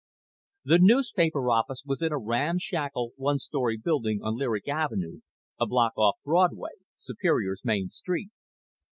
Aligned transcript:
The 0.65 0.79
newspaper 0.79 1.51
office 1.51 1.83
was 1.85 2.01
in 2.01 2.11
a 2.11 2.17
ramshackle 2.17 3.11
one 3.17 3.37
story 3.37 3.77
building 3.77 4.23
on 4.23 4.35
Lyric 4.35 4.67
Avenue, 4.67 5.19
a 5.59 5.67
block 5.67 5.93
off 5.95 6.17
Broadway, 6.25 6.71
Superior's 6.97 7.61
main 7.63 7.89
street. 7.89 8.31